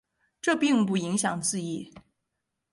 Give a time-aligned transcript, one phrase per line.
[0.41, 1.93] 这并不影响字义。